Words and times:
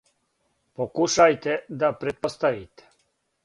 Покушајте 0.81 1.59
да 1.85 1.93
претпоставите. 2.03 2.93